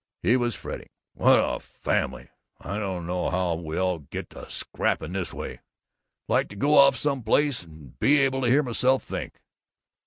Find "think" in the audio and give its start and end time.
9.03-9.43